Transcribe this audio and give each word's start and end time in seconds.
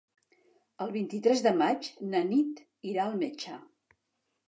El 0.85 0.93
vint-i-tres 0.95 1.45
de 1.49 1.53
maig 1.61 1.91
na 2.15 2.25
Nit 2.33 2.65
irà 2.95 3.07
al 3.09 3.19
metge. 3.25 3.63